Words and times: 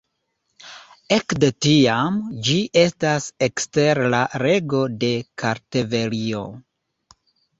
Ekde 1.15 1.49
tiam, 1.65 2.15
ĝi 2.47 2.55
estas 2.85 3.27
ekster 3.49 4.01
la 4.15 4.23
rego 4.45 4.81
de 5.03 5.13
Kartvelio. 5.43 6.43